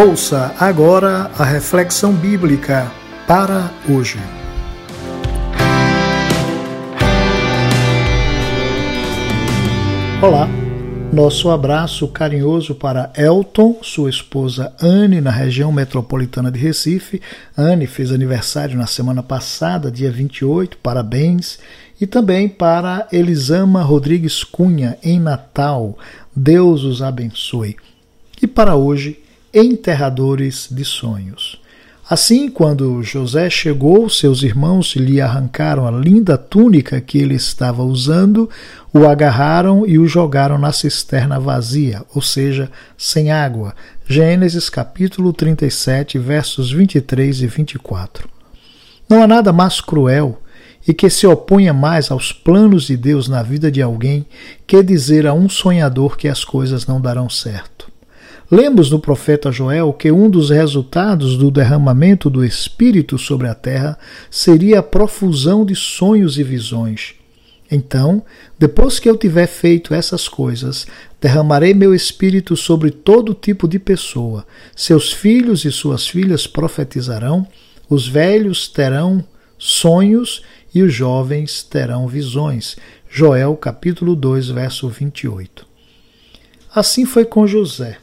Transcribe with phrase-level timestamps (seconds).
[0.00, 2.88] Ouça agora a reflexão bíblica
[3.26, 4.16] para hoje.
[10.22, 10.48] Olá,
[11.12, 17.20] nosso abraço carinhoso para Elton, sua esposa Anne, na região metropolitana de Recife.
[17.56, 21.58] Anne fez aniversário na semana passada, dia 28, parabéns.
[22.00, 25.98] E também para Elisama Rodrigues Cunha, em Natal.
[26.36, 27.74] Deus os abençoe.
[28.40, 29.26] E para hoje,
[29.58, 31.60] enterradores de sonhos.
[32.08, 38.48] Assim, quando José chegou, seus irmãos lhe arrancaram a linda túnica que ele estava usando,
[38.94, 43.74] o agarraram e o jogaram na cisterna vazia, ou seja, sem água.
[44.06, 48.26] Gênesis capítulo 37, versos 23 e 24.
[49.06, 50.40] Não há nada mais cruel
[50.86, 54.24] e que se oponha mais aos planos de Deus na vida de alguém
[54.66, 57.87] que dizer a um sonhador que as coisas não darão certo.
[58.50, 63.98] Lemos no profeta Joel que um dos resultados do derramamento do Espírito sobre a terra
[64.30, 67.14] seria a profusão de sonhos e visões.
[67.70, 68.24] Então,
[68.58, 70.86] depois que eu tiver feito essas coisas,
[71.20, 74.46] derramarei meu espírito sobre todo tipo de pessoa.
[74.74, 77.46] Seus filhos e suas filhas profetizarão,
[77.90, 79.22] os velhos terão
[79.58, 80.42] sonhos
[80.74, 82.78] e os jovens terão visões.
[83.10, 85.66] Joel capítulo 2, verso 28.
[86.74, 87.98] Assim foi com José.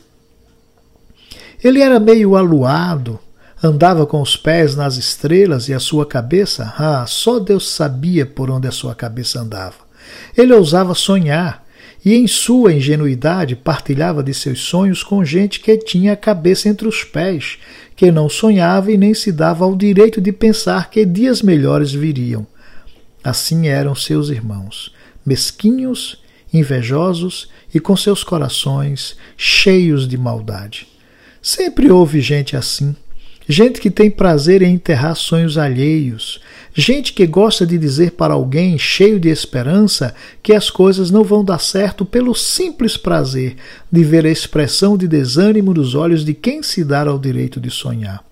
[1.64, 3.20] Ele era meio aluado,
[3.64, 8.52] andava com os pés nas estrelas e a sua cabeça, ah, só Deus sabia por
[8.52, 9.86] onde a sua cabeça andava.
[10.38, 11.66] Ele ousava sonhar
[12.03, 16.88] e, em sua ingenuidade, partilhava de seus sonhos com gente que tinha a cabeça entre
[16.88, 17.58] os pés,
[17.95, 22.45] que não sonhava e nem se dava ao direito de pensar que dias melhores viriam.
[23.23, 24.94] Assim eram seus irmãos,
[25.26, 26.22] mesquinhos,
[26.53, 30.95] invejosos e com seus corações cheios de maldade.
[31.46, 32.96] Sempre houve gente assim.
[33.48, 36.42] Gente que tem prazer em enterrar sonhos alheios.
[36.73, 41.45] Gente que gosta de dizer para alguém, cheio de esperança, que as coisas não vão
[41.45, 43.58] dar certo pelo simples prazer
[43.92, 47.70] de ver a expressão de desânimo nos olhos de quem se dá ao direito de
[47.70, 48.26] sonhar.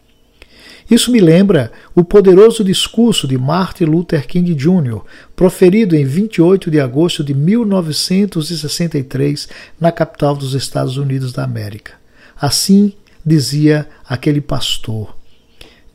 [0.89, 5.01] Isso me lembra o poderoso discurso de Martin Luther King Jr.,
[5.35, 9.47] proferido em 28 de agosto de 1963
[9.79, 12.01] na capital dos Estados Unidos da América.
[12.35, 12.93] Assim,
[13.25, 15.15] dizia aquele pastor.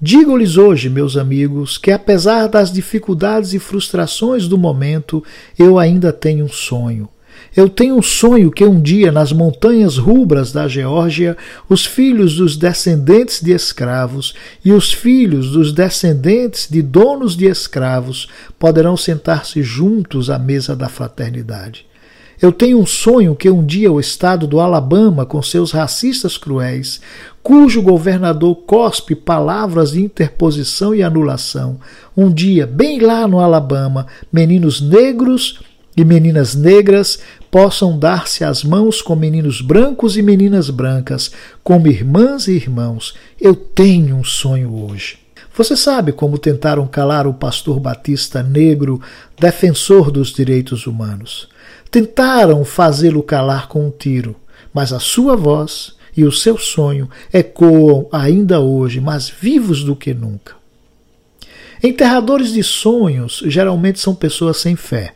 [0.00, 5.24] Digo-lhes hoje, meus amigos, que apesar das dificuldades e frustrações do momento,
[5.58, 7.08] eu ainda tenho um sonho.
[7.56, 11.36] Eu tenho um sonho que um dia, nas montanhas rubras da Geórgia,
[11.68, 14.34] os filhos dos descendentes de escravos
[14.64, 18.28] e os filhos dos descendentes de donos de escravos
[18.58, 21.86] poderão sentar-se juntos à mesa da fraternidade.
[22.40, 27.00] Eu tenho um sonho que um dia o estado do Alabama, com seus racistas cruéis,
[27.42, 31.80] cujo governador cospe palavras de interposição e anulação,
[32.16, 35.58] um dia, bem lá no Alabama, meninos negros
[35.96, 37.18] e meninas negras
[37.50, 41.32] possam dar-se as mãos com meninos brancos e meninas brancas,
[41.64, 43.14] como irmãs e irmãos.
[43.40, 45.18] Eu tenho um sonho hoje.
[45.56, 49.00] Você sabe como tentaram calar o pastor batista negro,
[49.40, 51.48] defensor dos direitos humanos.
[51.90, 54.36] Tentaram fazê-lo calar com um tiro,
[54.74, 60.12] mas a sua voz e o seu sonho ecoam ainda hoje, mais vivos do que
[60.12, 60.56] nunca.
[61.82, 65.14] Enterradores de sonhos geralmente são pessoas sem fé.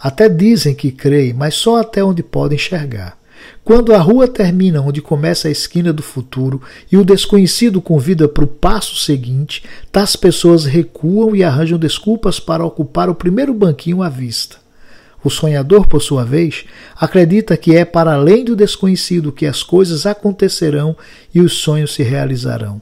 [0.00, 3.18] Até dizem que creem, mas só até onde podem enxergar.
[3.62, 8.44] Quando a rua termina onde começa a esquina do futuro e o desconhecido convida para
[8.44, 14.08] o passo seguinte, tais pessoas recuam e arranjam desculpas para ocupar o primeiro banquinho à
[14.08, 14.61] vista.
[15.24, 16.64] O sonhador, por sua vez,
[16.96, 20.96] acredita que é para além do desconhecido que as coisas acontecerão
[21.34, 22.80] e os sonhos se realizarão.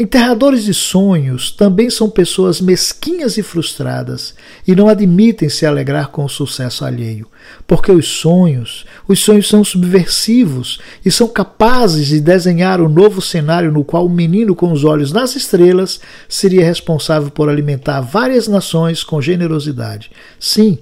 [0.00, 4.32] Enterradores de sonhos também são pessoas mesquinhas e frustradas
[4.64, 7.26] e não admitem se alegrar com o sucesso alheio,
[7.66, 13.72] porque os sonhos, os sonhos são subversivos e são capazes de desenhar um novo cenário
[13.72, 19.02] no qual o menino com os olhos nas estrelas seria responsável por alimentar várias nações
[19.02, 20.12] com generosidade.
[20.38, 20.78] Sim,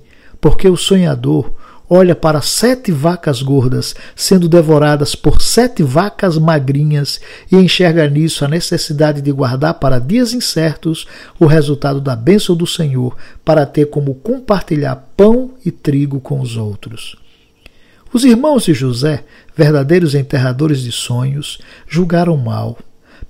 [0.47, 1.51] porque o sonhador
[1.91, 7.21] olha para sete vacas gordas sendo devoradas por sete vacas magrinhas
[7.51, 11.05] e enxerga nisso a necessidade de guardar para dias incertos
[11.37, 16.57] o resultado da bênção do Senhor para ter como compartilhar pão e trigo com os
[16.57, 17.17] outros.
[18.13, 19.25] Os irmãos de José,
[19.57, 21.59] verdadeiros enterradores de sonhos,
[21.89, 22.79] julgaram mal.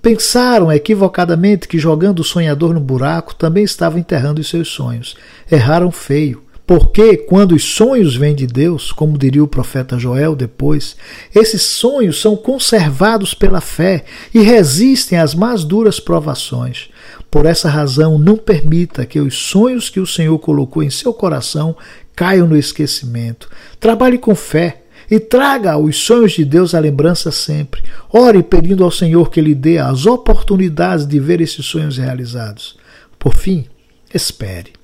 [0.03, 5.17] Pensaram equivocadamente que jogando o sonhador no buraco também estava enterrando os seus sonhos.
[5.51, 10.97] Erraram feio Porque quando os sonhos vêm de Deus, como diria o profeta Joel depois,
[11.33, 14.05] esses sonhos são conservados pela fé
[14.35, 16.89] e resistem às mais duras provações.
[17.31, 21.77] Por essa razão, não permita que os sonhos que o Senhor colocou em seu coração
[22.17, 23.49] caiam no esquecimento.
[23.79, 27.83] Trabalhe com fé e traga os sonhos de Deus à lembrança sempre.
[28.11, 32.77] Ore pedindo ao Senhor que lhe dê as oportunidades de ver esses sonhos realizados.
[33.19, 33.67] Por fim,
[34.13, 34.76] espere.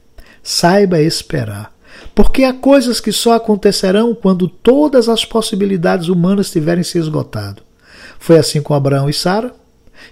[0.43, 1.73] Saiba esperar.
[2.15, 7.63] Porque há coisas que só acontecerão quando todas as possibilidades humanas tiverem se esgotado.
[8.19, 9.55] Foi assim com Abraão e Sara,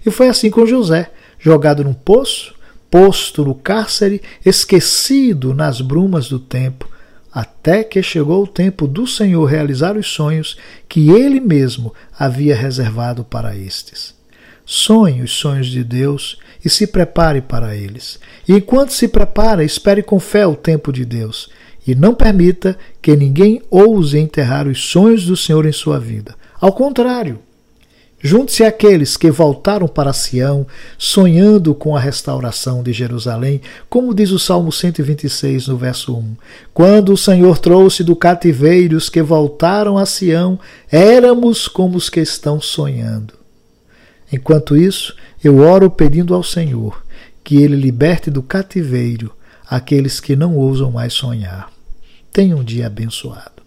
[0.04, 2.54] e foi assim com José, jogado num poço,
[2.90, 6.88] posto no cárcere, esquecido nas brumas do tempo,
[7.32, 10.56] até que chegou o tempo do Senhor realizar os sonhos
[10.88, 14.19] que ele mesmo havia reservado para estes.
[14.72, 18.20] Sonhe os sonhos de Deus e se prepare para eles.
[18.46, 21.50] E enquanto se prepara, espere com fé o tempo de Deus
[21.84, 26.36] e não permita que ninguém ouse enterrar os sonhos do Senhor em sua vida.
[26.60, 27.40] Ao contrário,
[28.22, 30.66] Junte-se àqueles que voltaram para Sião,
[30.98, 36.36] sonhando com a restauração de Jerusalém, como diz o Salmo 126, no verso 1.
[36.74, 40.60] Quando o Senhor trouxe do cativeiro os que voltaram a Sião,
[40.92, 43.39] éramos como os que estão sonhando.
[44.32, 47.02] Enquanto isso, eu oro pedindo ao Senhor
[47.42, 49.32] que ele liberte do cativeiro
[49.68, 51.70] aqueles que não ousam mais sonhar.
[52.32, 53.60] Tenha um dia abençoado.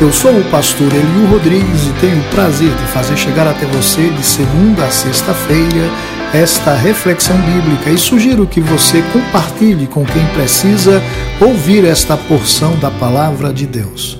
[0.00, 4.08] Eu sou o pastor Eliu Rodrigues e tenho o prazer de fazer chegar até você
[4.10, 5.90] de segunda a sexta-feira
[6.32, 11.02] esta reflexão bíblica e sugiro que você compartilhe com quem precisa
[11.40, 14.19] ouvir esta porção da palavra de Deus.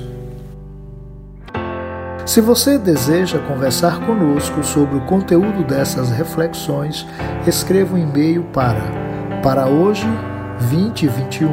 [2.30, 7.04] Se você deseja conversar conosco sobre o conteúdo dessas reflexões,
[7.44, 8.80] escreva um e-mail para
[9.42, 10.06] para hoje
[10.60, 11.50] 2021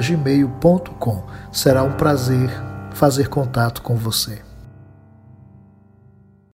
[0.00, 1.24] gmail.com.
[1.50, 2.48] Será um prazer
[2.92, 4.53] fazer contato com você.